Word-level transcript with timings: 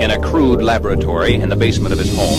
in 0.00 0.10
a 0.10 0.20
crude 0.20 0.62
laboratory 0.62 1.34
in 1.34 1.48
the 1.48 1.56
basement 1.56 1.92
of 1.92 1.98
his 1.98 2.14
home. 2.14 2.38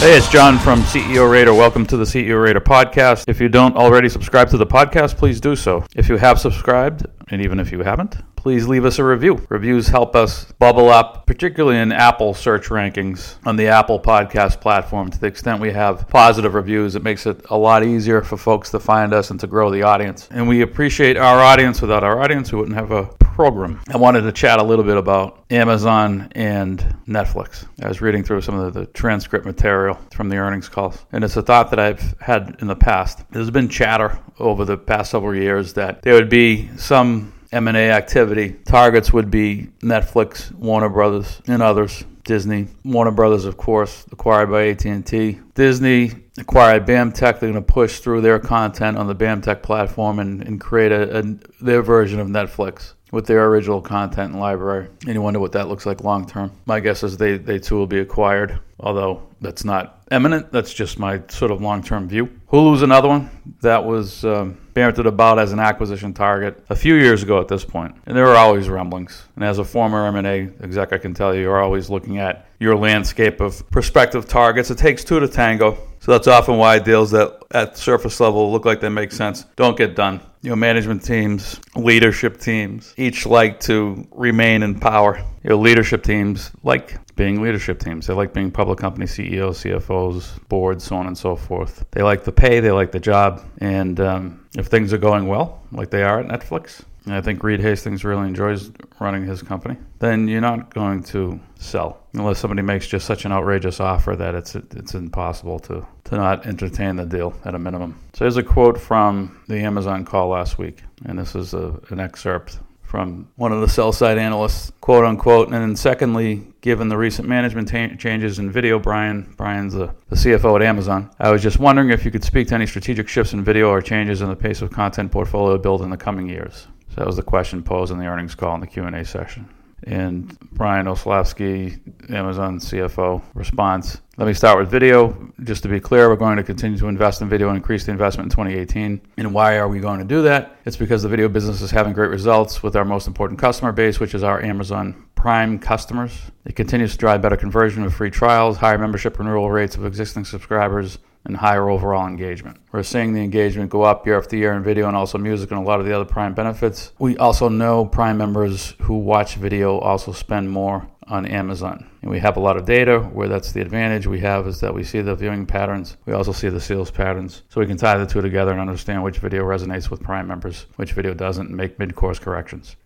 Hey, 0.00 0.16
it's 0.16 0.28
John 0.28 0.58
from 0.58 0.80
CEO 0.80 1.30
Raider. 1.30 1.52
Welcome 1.52 1.84
to 1.86 1.96
the 1.98 2.04
CEO 2.04 2.42
Raider 2.42 2.60
podcast. 2.60 3.24
If 3.28 3.38
you 3.38 3.50
don't 3.50 3.76
already 3.76 4.08
subscribe 4.08 4.48
to 4.48 4.56
the 4.56 4.66
podcast, 4.66 5.16
please 5.16 5.40
do 5.40 5.54
so. 5.54 5.84
If 5.94 6.08
you 6.08 6.16
have 6.16 6.40
subscribed, 6.40 7.06
and 7.28 7.42
even 7.42 7.60
if 7.60 7.70
you 7.70 7.80
haven't, 7.80 8.16
please 8.40 8.66
leave 8.66 8.86
us 8.86 8.98
a 8.98 9.04
review. 9.04 9.38
Reviews 9.50 9.88
help 9.88 10.16
us 10.16 10.50
bubble 10.52 10.88
up, 10.88 11.26
particularly 11.26 11.78
in 11.78 11.92
Apple 11.92 12.32
search 12.32 12.68
rankings 12.68 13.36
on 13.44 13.56
the 13.56 13.66
Apple 13.66 14.00
podcast 14.00 14.62
platform. 14.62 15.10
To 15.10 15.20
the 15.20 15.26
extent 15.26 15.60
we 15.60 15.70
have 15.72 16.08
positive 16.08 16.54
reviews, 16.54 16.96
it 16.96 17.02
makes 17.02 17.26
it 17.26 17.44
a 17.50 17.56
lot 17.56 17.84
easier 17.84 18.22
for 18.22 18.38
folks 18.38 18.70
to 18.70 18.80
find 18.80 19.12
us 19.12 19.30
and 19.30 19.38
to 19.40 19.46
grow 19.46 19.70
the 19.70 19.82
audience. 19.82 20.26
And 20.30 20.48
we 20.48 20.62
appreciate 20.62 21.18
our 21.18 21.38
audience. 21.38 21.82
Without 21.82 22.02
our 22.02 22.18
audience, 22.22 22.50
we 22.50 22.58
wouldn't 22.58 22.78
have 22.78 22.92
a 22.92 23.04
program. 23.18 23.78
I 23.88 23.98
wanted 23.98 24.22
to 24.22 24.32
chat 24.32 24.58
a 24.58 24.62
little 24.62 24.84
bit 24.86 24.96
about 24.96 25.44
Amazon 25.50 26.32
and 26.32 26.78
Netflix. 27.06 27.66
I 27.82 27.88
was 27.88 28.00
reading 28.00 28.24
through 28.24 28.40
some 28.40 28.58
of 28.58 28.72
the, 28.72 28.86
transcript 28.86 29.44
material 29.44 29.98
from 30.14 30.30
the 30.30 30.36
earnings 30.36 30.68
calls, 30.68 31.04
and 31.12 31.22
it's 31.22 31.36
a 31.36 31.42
thought 31.42 31.70
that 31.70 31.78
I've 31.78 32.18
had 32.20 32.56
in 32.60 32.66
the 32.66 32.76
past. 32.76 33.22
There's 33.30 33.50
been 33.50 33.68
chatter 33.68 34.18
over 34.38 34.64
the 34.64 34.78
past 34.78 35.10
several 35.10 35.34
years 35.34 35.74
that 35.74 36.02
there 36.02 36.14
would 36.14 36.30
be 36.30 36.70
some 36.76 37.32
M&A 37.52 37.90
activity. 37.90 38.56
Targets 38.64 39.12
would 39.12 39.30
be 39.30 39.68
Netflix, 39.80 40.52
Warner 40.52 40.88
Brothers, 40.88 41.42
and 41.46 41.62
others. 41.62 42.04
Disney, 42.24 42.68
Warner 42.84 43.10
Brothers, 43.10 43.44
of 43.44 43.56
course, 43.56 44.06
acquired 44.12 44.50
by 44.50 44.68
AT&T. 44.68 45.40
Disney 45.54 46.12
acquired 46.38 46.86
BAMTech. 46.86 47.40
They're 47.40 47.50
going 47.50 47.54
to 47.54 47.60
push 47.62 47.98
through 47.98 48.20
their 48.20 48.38
content 48.38 48.96
on 48.96 49.08
the 49.08 49.16
BAMTech 49.16 49.62
platform 49.62 50.18
and, 50.20 50.42
and 50.42 50.60
create 50.60 50.92
a, 50.92 51.18
a, 51.18 51.22
their 51.60 51.82
version 51.82 52.20
of 52.20 52.28
Netflix 52.28 52.94
with 53.10 53.26
their 53.26 53.46
original 53.46 53.80
content 53.80 54.32
and 54.32 54.40
library. 54.40 54.88
And 55.06 55.14
you 55.14 55.22
wonder 55.22 55.40
what 55.40 55.52
that 55.52 55.68
looks 55.68 55.86
like 55.86 56.04
long 56.04 56.26
term. 56.26 56.52
My 56.66 56.78
guess 56.78 57.02
is 57.02 57.16
they, 57.16 57.36
they 57.36 57.58
too 57.58 57.76
will 57.76 57.86
be 57.86 57.98
acquired, 57.98 58.60
although 58.78 59.26
that's 59.40 59.64
not 59.64 59.99
eminent. 60.10 60.52
That's 60.52 60.72
just 60.72 60.98
my 60.98 61.22
sort 61.28 61.50
of 61.50 61.60
long 61.60 61.82
term 61.82 62.08
view. 62.08 62.30
Hulu's 62.50 62.82
another 62.82 63.08
one 63.08 63.30
that 63.60 63.84
was 63.84 64.24
um, 64.24 64.58
bantered 64.74 65.06
about 65.06 65.38
as 65.38 65.52
an 65.52 65.58
acquisition 65.60 66.12
target 66.12 66.64
a 66.68 66.76
few 66.76 66.94
years 66.94 67.22
ago 67.22 67.40
at 67.40 67.48
this 67.48 67.64
point, 67.64 67.94
and 68.06 68.16
there 68.16 68.26
are 68.26 68.36
always 68.36 68.68
rumblings. 68.68 69.24
And 69.36 69.44
as 69.44 69.58
a 69.58 69.64
former 69.64 70.06
M&A 70.06 70.50
exec, 70.62 70.92
I 70.92 70.98
can 70.98 71.14
tell 71.14 71.34
you, 71.34 71.42
you're 71.42 71.62
always 71.62 71.90
looking 71.90 72.18
at 72.18 72.46
your 72.58 72.76
landscape 72.76 73.40
of 73.40 73.68
prospective 73.70 74.26
targets. 74.26 74.70
It 74.70 74.78
takes 74.78 75.04
two 75.04 75.20
to 75.20 75.28
tango, 75.28 75.78
so 76.00 76.12
that's 76.12 76.26
often 76.26 76.56
why 76.56 76.78
deals 76.78 77.10
that 77.12 77.38
at 77.52 77.76
surface 77.76 78.18
level 78.20 78.50
look 78.50 78.64
like 78.64 78.80
they 78.80 78.88
make 78.88 79.12
sense 79.12 79.44
don't 79.56 79.76
get 79.76 79.94
done. 79.94 80.20
You 80.42 80.50
know, 80.50 80.56
management 80.56 81.04
teams, 81.04 81.60
leadership 81.76 82.40
teams, 82.40 82.94
each 82.96 83.26
like 83.26 83.60
to 83.60 84.08
remain 84.10 84.62
in 84.62 84.80
power. 84.80 85.22
Your 85.44 85.56
leadership 85.56 86.02
teams 86.02 86.50
like 86.62 86.98
being 87.14 87.42
leadership 87.42 87.78
teams. 87.78 88.06
They 88.06 88.14
like 88.14 88.32
being 88.32 88.50
public 88.50 88.78
company 88.78 89.06
CEOs, 89.06 89.62
CFOs, 89.62 90.48
boards, 90.48 90.84
so 90.84 90.96
on 90.96 91.06
and 91.06 91.18
so 91.18 91.36
forth. 91.36 91.84
They 91.90 92.02
like 92.02 92.24
the 92.24 92.32
pay, 92.32 92.60
they 92.60 92.70
like 92.70 92.92
the 92.92 93.00
job, 93.00 93.44
and 93.58 94.00
um, 94.00 94.46
if 94.56 94.66
things 94.66 94.92
are 94.92 94.98
going 94.98 95.26
well, 95.26 95.62
like 95.72 95.90
they 95.90 96.02
are 96.02 96.20
at 96.20 96.26
Netflix, 96.26 96.82
and 97.04 97.14
I 97.14 97.20
think 97.20 97.42
Reed 97.42 97.60
Hastings 97.60 98.04
really 98.04 98.28
enjoys 98.28 98.70
running 98.98 99.24
his 99.24 99.42
company, 99.42 99.76
then 100.00 100.28
you're 100.28 100.40
not 100.40 100.74
going 100.74 101.02
to 101.04 101.40
sell 101.58 102.00
unless 102.12 102.38
somebody 102.38 102.62
makes 102.62 102.86
just 102.86 103.06
such 103.06 103.24
an 103.24 103.32
outrageous 103.32 103.80
offer 103.80 104.16
that 104.16 104.34
it's 104.34 104.54
it's 104.54 104.94
impossible 104.94 105.58
to 105.60 105.86
to 106.04 106.16
not 106.16 106.46
entertain 106.46 106.96
the 106.96 107.06
deal 107.06 107.32
at 107.44 107.54
a 107.54 107.58
minimum. 107.58 107.98
So 108.12 108.24
here's 108.24 108.36
a 108.36 108.42
quote 108.42 108.78
from 108.78 109.40
the 109.48 109.58
Amazon 109.58 110.04
call 110.04 110.28
last 110.28 110.58
week, 110.58 110.82
and 111.04 111.18
this 111.18 111.34
is 111.34 111.54
a, 111.54 111.80
an 111.88 112.00
excerpt 112.00 112.58
from 112.90 113.28
one 113.36 113.52
of 113.52 113.60
the 113.60 113.68
sell 113.68 113.92
side 113.92 114.18
analysts, 114.18 114.72
quote 114.80 115.04
unquote. 115.04 115.46
And 115.46 115.54
then, 115.54 115.76
secondly, 115.76 116.42
given 116.60 116.88
the 116.88 116.96
recent 116.96 117.28
management 117.28 117.68
ta- 117.68 117.94
changes 117.96 118.40
in 118.40 118.50
video, 118.50 118.80
Brian, 118.80 119.32
Brian's 119.36 119.74
the, 119.74 119.94
the 120.08 120.16
CFO 120.16 120.56
at 120.56 120.62
Amazon. 120.62 121.08
I 121.20 121.30
was 121.30 121.40
just 121.40 121.60
wondering 121.60 121.90
if 121.90 122.04
you 122.04 122.10
could 122.10 122.24
speak 122.24 122.48
to 122.48 122.56
any 122.56 122.66
strategic 122.66 123.06
shifts 123.06 123.32
in 123.32 123.44
video 123.44 123.68
or 123.68 123.80
changes 123.80 124.22
in 124.22 124.28
the 124.28 124.34
pace 124.34 124.60
of 124.60 124.72
content 124.72 125.12
portfolio 125.12 125.56
build 125.56 125.82
in 125.82 125.90
the 125.90 125.96
coming 125.96 126.28
years. 126.28 126.66
So 126.88 126.96
that 126.96 127.06
was 127.06 127.14
the 127.14 127.22
question 127.22 127.62
posed 127.62 127.92
in 127.92 127.98
the 127.98 128.06
earnings 128.06 128.34
call 128.34 128.56
in 128.56 128.60
the 128.60 128.66
Q&A 128.66 129.04
session 129.04 129.48
and 129.84 130.36
Brian 130.52 130.86
Olsavsky, 130.86 131.80
Amazon 132.10 132.58
CFO, 132.58 133.22
response. 133.34 134.00
Let 134.20 134.26
me 134.26 134.34
start 134.34 134.58
with 134.58 134.70
video. 134.70 135.32
Just 135.44 135.62
to 135.62 135.68
be 135.70 135.80
clear, 135.80 136.10
we're 136.10 136.14
going 136.14 136.36
to 136.36 136.42
continue 136.42 136.76
to 136.76 136.88
invest 136.88 137.22
in 137.22 137.30
video 137.30 137.48
and 137.48 137.56
increase 137.56 137.86
the 137.86 137.92
investment 137.92 138.26
in 138.26 138.30
2018. 138.36 139.00
And 139.16 139.32
why 139.32 139.56
are 139.56 139.66
we 139.66 139.80
going 139.80 139.98
to 139.98 140.04
do 140.04 140.20
that? 140.24 140.58
It's 140.66 140.76
because 140.76 141.02
the 141.02 141.08
video 141.08 141.26
business 141.26 141.62
is 141.62 141.70
having 141.70 141.94
great 141.94 142.10
results 142.10 142.62
with 142.62 142.76
our 142.76 142.84
most 142.84 143.06
important 143.06 143.40
customer 143.40 143.72
base, 143.72 143.98
which 143.98 144.14
is 144.14 144.22
our 144.22 144.42
Amazon 144.44 145.06
Prime 145.14 145.58
customers. 145.58 146.20
It 146.44 146.54
continues 146.54 146.92
to 146.92 146.98
drive 146.98 147.22
better 147.22 147.38
conversion 147.38 147.82
with 147.82 147.94
free 147.94 148.10
trials, 148.10 148.58
higher 148.58 148.76
membership 148.76 149.18
renewal 149.18 149.50
rates 149.50 149.76
of 149.76 149.86
existing 149.86 150.26
subscribers, 150.26 150.98
and 151.24 151.38
higher 151.38 151.70
overall 151.70 152.06
engagement. 152.06 152.58
We're 152.72 152.82
seeing 152.82 153.14
the 153.14 153.22
engagement 153.22 153.70
go 153.70 153.82
up 153.82 154.06
year 154.06 154.18
after 154.18 154.36
year 154.36 154.52
in 154.52 154.62
video 154.62 154.86
and 154.86 154.96
also 154.96 155.16
music 155.16 155.50
and 155.50 155.58
a 155.58 155.62
lot 155.62 155.80
of 155.80 155.86
the 155.86 155.94
other 155.94 156.04
Prime 156.04 156.34
benefits. 156.34 156.92
We 156.98 157.16
also 157.16 157.48
know 157.48 157.86
Prime 157.86 158.18
members 158.18 158.74
who 158.82 158.98
watch 158.98 159.36
video 159.36 159.78
also 159.78 160.12
spend 160.12 160.50
more 160.50 160.86
on 161.10 161.26
Amazon. 161.26 161.90
And 162.02 162.10
we 162.10 162.20
have 162.20 162.36
a 162.36 162.40
lot 162.40 162.56
of 162.56 162.64
data 162.64 163.00
where 163.00 163.28
that's 163.28 163.52
the 163.52 163.60
advantage 163.60 164.06
we 164.06 164.20
have 164.20 164.46
is 164.46 164.60
that 164.60 164.72
we 164.72 164.84
see 164.84 165.00
the 165.00 165.14
viewing 165.14 165.44
patterns. 165.44 165.96
We 166.06 166.12
also 166.12 166.32
see 166.32 166.48
the 166.48 166.60
sales 166.60 166.90
patterns. 166.90 167.42
So 167.48 167.60
we 167.60 167.66
can 167.66 167.76
tie 167.76 167.98
the 167.98 168.06
two 168.06 168.22
together 168.22 168.52
and 168.52 168.60
understand 168.60 169.02
which 169.02 169.18
video 169.18 169.42
resonates 169.42 169.90
with 169.90 170.02
Prime 170.02 170.28
members, 170.28 170.66
which 170.76 170.92
video 170.92 171.12
doesn't, 171.12 171.48
and 171.48 171.56
make 171.56 171.78
mid 171.78 171.94
course 171.94 172.18
corrections. 172.18 172.76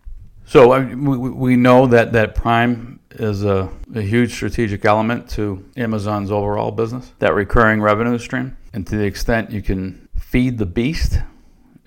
So 0.47 0.73
uh, 0.73 0.85
we, 0.85 1.17
we 1.17 1.55
know 1.55 1.87
that, 1.87 2.13
that 2.13 2.35
Prime 2.35 2.99
is 3.11 3.43
a, 3.43 3.69
a, 3.95 4.01
huge 4.01 4.33
strategic 4.33 4.85
element 4.85 5.29
to 5.31 5.63
Amazon's 5.75 6.31
overall 6.31 6.71
business, 6.71 7.13
that 7.19 7.33
recurring 7.33 7.81
revenue 7.81 8.19
stream. 8.19 8.55
And 8.73 8.85
to 8.87 8.97
the 8.97 9.05
extent 9.05 9.51
you 9.51 9.61
can 9.61 10.07
feed 10.17 10.57
the 10.57 10.65
beast 10.65 11.19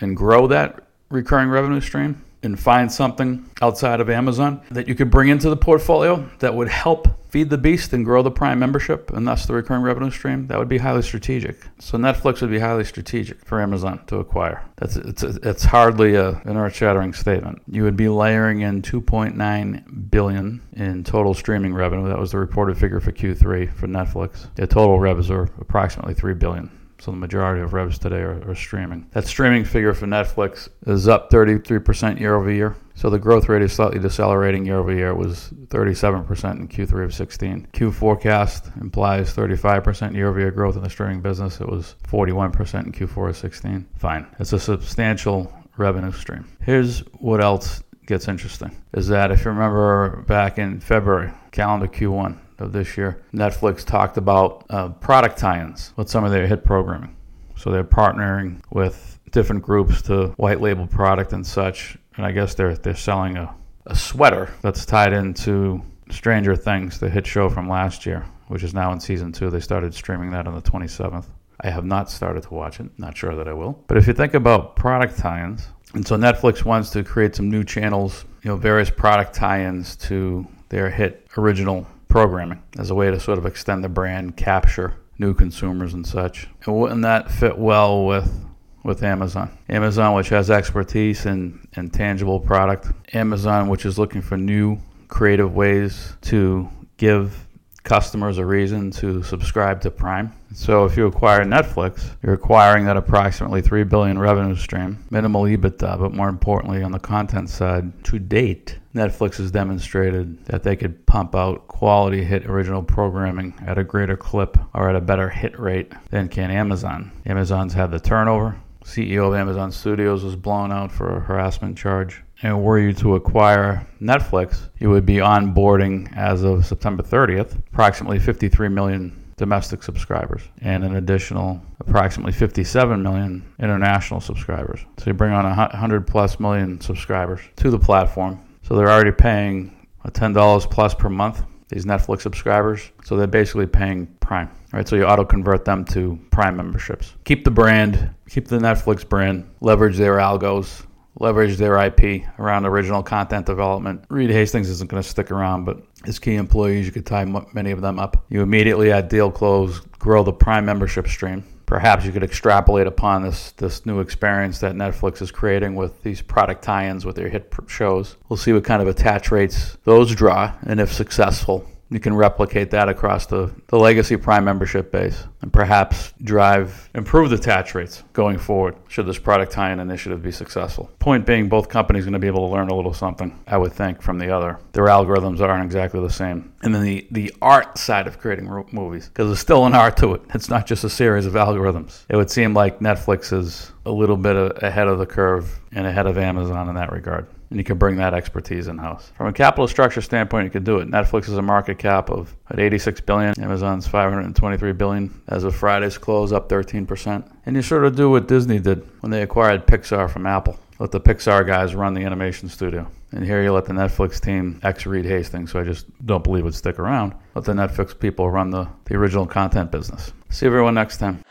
and 0.01 0.17
grow 0.17 0.47
that 0.49 0.89
recurring 1.11 1.51
revenue 1.51 1.81
stream, 1.81 2.25
and 2.43 2.59
find 2.59 2.91
something 2.91 3.49
outside 3.61 4.01
of 4.01 4.09
Amazon 4.09 4.61
that 4.71 4.89
you 4.89 4.95
could 4.95 5.11
bring 5.11 5.29
into 5.29 5.51
the 5.51 5.57
portfolio 5.57 6.29
that 6.39 6.55
would 6.55 6.69
help 6.69 7.09
feed 7.29 7.51
the 7.51 7.59
beast 7.59 7.93
and 7.93 8.05
grow 8.05 8.23
the 8.23 8.31
Prime 8.31 8.59
membership 8.59 9.11
and 9.13 9.27
thus 9.27 9.47
the 9.47 9.53
recurring 9.53 9.83
revenue 9.83 10.11
stream, 10.11 10.47
that 10.47 10.59
would 10.59 10.69
be 10.69 10.79
highly 10.79 11.03
strategic. 11.03 11.59
So 11.79 11.99
Netflix 11.99 12.41
would 12.41 12.51
be 12.51 12.59
highly 12.59 12.85
strategic 12.85 13.45
for 13.45 13.61
Amazon 13.61 14.05
to 14.07 14.17
acquire. 14.17 14.65
That's 14.77 14.97
it's 14.97 15.23
it's 15.23 15.65
hardly 15.65 16.15
a, 16.15 16.41
an 16.45 16.57
earth-shattering 16.57 17.13
statement. 17.13 17.63
You 17.69 17.83
would 17.85 17.97
be 17.97 18.09
layering 18.09 18.61
in 18.61 18.83
2.9 18.83 20.11
billion 20.11 20.63
in 20.73 21.05
total 21.05 21.35
streaming 21.35 21.75
revenue. 21.75 22.09
That 22.09 22.19
was 22.19 22.33
the 22.33 22.39
reported 22.39 22.79
figure 22.79 23.01
for 23.01 23.13
Q3 23.13 23.73
for 23.75 23.87
Netflix. 23.87 24.47
The 24.55 24.67
total 24.67 24.99
revs 24.99 25.31
are 25.31 25.49
approximately 25.61 26.15
3 26.15 26.35
billion. 26.35 26.78
So 27.01 27.13
the 27.13 27.17
majority 27.17 27.63
of 27.63 27.73
revs 27.73 27.99
today 27.99 28.21
are, 28.21 28.43
are, 28.51 28.55
streaming. 28.57 29.07
That 29.13 29.25
streaming 29.25 29.65
figure 29.65 29.95
for 29.95 30.07
Netflix 30.07 30.69
is 30.87 31.07
up 31.07 31.31
33% 31.31 32.19
year 32.19 32.35
over 32.35 32.51
year. 32.51 32.77
So 32.95 33.09
the 33.09 33.21
growth 33.21 33.49
rate 33.49 33.63
is 33.63 33.73
slightly 33.73 34.01
decelerating 34.01 34.67
year 34.67 34.79
over 34.79 34.93
year. 34.93 35.11
It 35.11 35.17
was 35.17 35.51
37% 35.69 36.57
in 36.57 36.67
Q3 36.67 37.05
of 37.05 37.15
16. 37.15 37.69
Q 37.73 37.93
forecast 37.93 38.71
implies 38.81 39.33
35% 39.33 40.15
year 40.15 40.29
over 40.29 40.41
year 40.41 40.51
growth 40.51 40.77
in 40.77 40.83
the 40.83 40.91
streaming 40.91 41.21
business. 41.21 41.61
It 41.61 41.69
was 41.69 41.95
41% 42.09 42.87
in 42.87 42.93
Q4 42.93 43.29
of 43.29 43.37
16. 43.37 43.89
Fine. 43.95 44.27
It's 44.41 44.53
a 44.53 44.59
substantial 44.59 45.53
revenue 45.77 46.11
stream. 46.11 46.49
Here's 46.61 47.01
what 47.21 47.41
else 47.41 47.85
gets 48.07 48.27
interesting 48.27 48.75
is 48.95 49.07
that 49.09 49.31
if 49.31 49.45
you 49.45 49.51
remember 49.51 50.25
back 50.27 50.59
in 50.59 50.81
February, 50.81 51.31
calendar 51.53 51.87
Q1, 51.87 52.39
of 52.59 52.73
this 52.73 52.97
year, 52.97 53.23
Netflix 53.33 53.85
talked 53.85 54.17
about 54.17 54.65
uh, 54.71 54.89
product 54.89 55.39
tie-ins 55.39 55.93
with 55.97 56.09
some 56.09 56.25
of 56.25 56.31
their 56.31 56.47
hit 56.47 56.65
programming. 56.65 57.17
So 57.57 57.71
they're 57.71 57.85
partnering 57.85 58.61
with 58.71 59.19
different 59.31 59.63
groups 59.63 60.03
to 60.03 60.29
white 60.37 60.61
label 60.61 60.87
product 60.87 61.33
and 61.33 61.47
such. 61.47 61.97
And 62.17 62.25
I 62.25 62.33
guess 62.33 62.55
they're 62.55 62.77
they're 62.77 62.95
selling 62.95 63.37
a, 63.37 63.55
a 63.87 63.97
sweater 63.97 64.53
that's 64.63 64.87
tied 64.87 65.13
into 65.13 65.83
Stranger 66.11 66.57
Things, 66.57 66.99
the 66.99 67.11
hit 67.11 67.27
show 67.27 67.49
from 67.49 67.69
last 67.69 68.07
year, 68.07 68.25
which 68.49 68.63
is 68.63 68.75
now 68.75 68.93
in 68.93 69.01
season 69.01 69.33
two. 69.33 69.51
They 69.51 69.61
started 69.61 69.95
streaming 69.95 70.31
that 70.31 70.47
on 70.47 70.55
the 70.55 70.63
27th. 70.63 71.27
I 71.61 71.71
have 71.71 71.85
not 71.85 72.11
started 72.11 72.45
to 72.45 72.55
watch 72.55 72.79
it. 72.81 72.87
Not 72.99 73.17
sure 73.17 73.35
that 73.35 73.49
I 73.49 73.53
will. 73.53 73.83
But 73.89 73.97
if 73.97 74.07
you 74.07 74.13
think 74.13 74.35
about 74.35 74.77
product 74.77 75.19
tie-ins, 75.19 75.67
and 75.95 76.07
so 76.07 76.17
Netflix 76.17 76.65
wants 76.65 76.91
to 76.91 77.03
create 77.03 77.35
some 77.35 77.51
new 77.51 77.65
channels, 77.65 78.25
you 78.43 78.51
know, 78.51 78.57
various 78.57 78.91
product 78.91 79.35
tie-ins 79.35 79.97
to 79.97 80.47
their 80.69 80.89
hit 80.91 81.27
original 81.37 81.87
programming 82.09 82.63
as 82.79 82.91
a 82.91 82.95
way 82.95 83.11
to 83.11 83.21
sort 83.21 83.39
of 83.39 83.47
extend 83.47 83.85
the 83.85 83.89
brand, 83.89 84.37
capture 84.37 84.95
new 85.19 85.35
consumers 85.35 85.95
and 85.95 86.07
such. 86.07 86.49
And 86.65 86.77
wouldn't 86.77 87.03
that 87.03 87.31
fit 87.31 87.59
well 87.59 88.07
with 88.07 88.45
with 88.85 89.03
Amazon? 89.03 89.51
Amazon, 89.69 90.15
which 90.15 90.29
has 90.31 90.51
expertise 90.51 91.27
in, 91.27 91.67
in 91.77 91.91
tangible 91.91 92.41
product. 92.41 92.87
Amazon, 93.13 93.69
which 93.69 93.85
is 93.85 93.99
looking 93.99 94.23
for 94.23 94.37
new 94.37 94.79
creative 95.09 95.55
ways 95.55 96.15
to 96.23 96.69
give 96.97 97.47
customers 97.89 98.37
a 98.37 98.45
reason 98.45 98.91
to 98.91 99.23
subscribe 99.23 99.81
to 99.81 99.91
Prime. 99.91 100.31
So 100.53 100.85
if 100.85 100.95
you 100.97 101.07
acquire 101.07 101.43
Netflix, 101.43 102.11
you're 102.23 102.35
acquiring 102.35 102.85
that 102.85 102.99
approximately 102.99 103.63
3 103.63 103.85
billion 103.85 104.19
revenue 104.19 104.57
stream, 104.57 105.03
minimal 105.11 105.45
EBITDA, 105.45 105.99
but 105.99 106.13
more 106.13 106.29
importantly 106.29 106.83
on 106.83 106.93
the 106.93 106.99
content 106.99 107.49
side, 107.49 108.05
to 108.05 108.19
date, 108.19 108.79
Netflix 108.95 109.37
has 109.37 109.51
demonstrated 109.51 110.45
that 110.45 110.63
they 110.63 110.77
could 110.77 111.07
pump 111.07 111.35
out 111.35 111.67
quality 111.69 112.23
hit 112.23 112.45
original 112.45 112.83
programming 112.83 113.55
at 113.67 113.79
a 113.79 113.85
greater 113.85 114.17
clip 114.17 114.59
or 114.75 114.91
at 114.91 114.97
a 114.97 115.01
better 115.01 115.31
hit 115.31 115.59
rate 115.59 115.91
than 116.11 116.29
can 116.29 116.51
Amazon. 116.51 117.11
Amazon's 117.25 117.73
had 117.73 117.91
the 117.91 118.01
turnover. 118.01 118.61
CEO 118.85 119.29
of 119.29 119.35
Amazon 119.35 119.71
Studios 119.73 120.25
was 120.25 120.37
blown 120.37 120.73
out 120.73 120.91
for 120.91 121.17
a 121.17 121.21
harassment 121.21 121.77
charge 121.77 122.23
and 122.43 122.63
were 122.63 122.79
you 122.79 122.93
to 122.95 123.17
acquire 123.17 123.87
Netflix, 124.01 124.69
you 124.79 124.91
would 124.91 125.05
be 125.05 125.17
onboarding 125.17 126.15
as 126.17 126.45
of 126.45 126.65
September 126.65 127.03
30th 127.03 127.59
approximately 127.73 128.19
53 128.19 128.69
million 128.69 129.25
domestic 129.37 129.83
subscribers 129.83 130.43
and 130.63 130.85
an 130.85 130.97
additional 130.97 131.61
approximately 131.81 132.33
57 132.33 133.03
million 133.03 133.45
international 133.61 134.21
subscribers. 134.21 134.81
So 134.99 135.05
you 135.07 135.15
bring 135.15 135.33
on 135.33 135.45
100 135.45 136.07
plus 136.07 136.41
million 136.41 136.81
subscribers 136.81 137.41
to 137.57 137.71
the 137.71 137.79
platform. 137.79 138.41
So 138.63 138.77
they're 138.77 138.91
already 138.91 139.13
paying 139.13 139.75
$10 140.07 140.71
plus 140.71 140.95
per 140.95 141.09
month, 141.09 141.43
these 141.69 141.85
Netflix 141.85 142.23
subscribers. 142.23 142.91
So 143.05 143.17
they're 143.17 143.27
basically 143.27 143.67
paying 143.67 144.07
Prime. 144.21 144.51
Right, 144.73 144.87
so 144.87 144.97
you 144.97 145.05
auto 145.05 145.25
convert 145.25 145.65
them 145.65 145.85
to 145.87 146.19
Prime 146.31 146.57
memberships. 146.57 147.15
Keep 147.25 147.45
the 147.45 147.51
brand, 147.51 148.11
keep 148.29 148.49
the 148.49 148.59
Netflix 148.59 149.09
brand, 149.09 149.49
leverage 149.61 149.97
their 149.97 150.17
algos, 150.17 150.85
leverage 151.21 151.57
their 151.57 151.77
IP 151.79 152.25
around 152.39 152.67
original 152.67 153.03
content 153.03 153.47
development. 153.47 154.05
Reed 154.09 154.31
Hastings 154.31 154.69
isn't 154.69 154.91
going 154.91 155.03
to 155.03 155.09
stick 155.09 155.31
around, 155.31 155.65
but 155.65 155.83
his 156.05 156.19
key 156.19 156.37
employees, 156.37 156.87
you 156.87 156.93
could 156.93 157.07
tie 157.07 157.25
many 157.53 157.71
of 157.71 157.81
them 157.81 157.99
up. 157.99 158.25
You 158.29 158.43
immediately 158.43 158.93
at 158.93 159.09
deal 159.09 159.31
close 159.31 159.81
grow 159.99 160.23
the 160.23 160.33
Prime 160.33 160.65
membership 160.65 161.09
stream. 161.09 161.45
Perhaps 161.67 162.07
you 162.07 162.13
could 162.13 162.23
extrapolate 162.23 162.87
upon 162.87 163.23
this 163.23 163.53
this 163.53 163.85
new 163.85 164.01
experience 164.01 164.59
that 164.61 164.75
Netflix 164.75 165.21
is 165.21 165.31
creating 165.31 165.75
with 165.75 166.03
these 166.03 166.23
product 166.23 166.63
tie-ins 166.63 167.05
with 167.05 167.17
their 167.17 167.29
hit 167.29 167.53
shows. 167.67 168.17
We'll 168.29 168.39
see 168.39 168.55
what 168.55 168.65
kind 168.65 168.81
of 168.81 168.89
attach 168.89 169.31
rates 169.31 169.77
those 169.85 170.15
draw, 170.15 170.55
and 170.63 170.81
if 170.81 170.91
successful, 170.91 171.67
you 171.91 172.01
can 172.01 172.15
replicate 172.15 172.71
that 172.71 172.89
across 172.89 173.27
the, 173.27 173.51
the 173.69 173.79
legacy 173.79 174.17
prime 174.17 174.45
membership 174.45 174.93
base 174.93 175.25
and 175.41 175.53
perhaps 175.53 176.13
drive 176.23 176.89
improved 176.95 177.33
attach 177.33 177.75
rates 177.75 178.03
going 178.13 178.39
forward 178.39 178.77
should 178.89 179.07
this 179.07 179.19
product 179.19 179.53
tie-in 179.53 179.81
initiative 179.81 180.23
be 180.23 180.31
successful. 180.31 180.91
Point 180.99 181.25
being 181.25 181.49
both 181.49 181.69
companies 181.69 182.03
are 182.03 182.07
going 182.07 182.13
to 182.15 182.19
be 182.19 182.27
able 182.27 182.47
to 182.47 182.53
learn 182.53 182.69
a 182.69 182.75
little 182.75 182.93
something 182.93 183.39
i 183.47 183.57
would 183.57 183.73
think 183.73 184.03
from 184.03 184.19
the 184.19 184.31
other. 184.31 184.59
Their 184.73 184.87
algorithms 184.87 185.41
aren't 185.41 185.65
exactly 185.65 186.01
the 186.01 186.11
same. 186.11 186.53
And 186.63 186.75
then 186.75 186.83
the, 186.83 187.07
the 187.11 187.33
art 187.41 187.79
side 187.79 188.07
of 188.07 188.19
creating 188.19 188.47
movies 188.73 189.09
because 189.09 189.29
there's 189.29 189.39
still 189.39 189.65
an 189.65 189.75
art 189.75 189.97
to 189.99 190.15
it. 190.15 190.23
It's 190.35 190.49
not 190.49 190.67
just 190.67 190.85
a 190.85 190.91
series 190.91 191.27
of 191.27 191.35
algorithms. 191.35 192.05
It 192.09 192.17
would 192.17 192.31
seem 192.31 192.55
like 192.55 192.81
netflix 192.81 193.33
is 193.33 193.73
a 193.87 193.91
little 193.91 194.17
bit 194.17 194.63
ahead 194.63 194.89
of 194.89 194.99
the 194.99 195.07
curve 195.07 195.61
and 195.73 195.87
ahead 195.87 196.07
of 196.07 196.19
amazon 196.19 196.69
in 196.69 196.75
that 196.75 196.93
regard 196.93 197.27
and 197.51 197.59
you 197.59 197.65
can 197.65 197.79
bring 197.79 197.97
that 197.97 198.15
expertise 198.15 198.69
in 198.69 198.79
house. 198.79 199.13
From 199.17 199.29
a 199.29 199.33
capital 199.33 199.67
structure 199.69 200.01
standpoint, 200.01 200.45
you 200.45 200.51
can 200.51 200.65
do 200.65 200.79
it. 200.79 200.89
Netflix 200.89 201.29
is 201.29 201.37
a 201.37 201.43
market 201.43 201.79
cap 201.79 202.11
of 202.11 202.35
at 202.51 202.59
86 202.59 203.01
billion. 203.03 203.41
Amazon's 203.41 203.87
523 203.87 204.73
billion 204.73 205.23
as 205.29 205.45
of 205.45 205.55
Friday's 205.55 205.99
close, 205.99 206.33
up 206.33 206.49
13%. 206.49 207.31
And 207.47 207.57
you 207.57 207.63
sort 207.63 207.85
of 207.85 207.97
do 207.97 208.11
what 208.11 208.29
Disney 208.29 208.59
did 208.59 208.87
when 209.01 209.11
they 209.11 209.23
acquired 209.23 209.67
Pixar 209.67 210.11
from 210.11 210.27
Apple. 210.27 210.59
Let 210.79 210.93
the 210.93 211.01
Pixar 211.01 211.47
guys 211.47 211.75
run 211.75 211.95
the 211.95 212.05
animation 212.05 212.49
studio. 212.49 212.87
And 213.11 213.25
here 213.25 213.43
you 213.43 213.53
let 213.53 213.65
the 213.65 213.73
Netflix 213.73 214.21
team 214.21 214.61
ex 214.63 214.85
Reed 214.87 215.07
Hastings, 215.07 215.51
so 215.51 215.59
I 215.59 215.65
just 215.65 215.87
don't 216.07 216.23
believe 216.23 216.45
would 216.45 216.55
stick 216.55 216.79
around. 216.79 217.15
Let 217.35 217.47
the 217.47 217.53
Netflix 217.53 217.99
people 217.99 218.31
run 218.31 218.51
the, 218.51 218.69
the 218.85 218.97
original 218.97 219.27
content 219.27 219.73
business. 219.73 220.13
See 220.29 220.47
everyone 220.47 220.75
next 220.75 220.99
time. 220.99 221.25